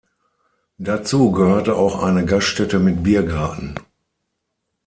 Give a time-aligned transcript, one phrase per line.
[0.79, 3.75] Dazu gehörte auch eine Gaststätte mit Biergarten.